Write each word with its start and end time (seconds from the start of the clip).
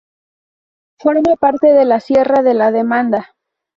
Forma 0.97 1.35
parte 1.39 1.67
de 1.67 1.85
la 1.85 1.99
sierra 1.99 2.41
de 2.41 2.55
la 2.55 2.71
Demanda. 2.71 3.35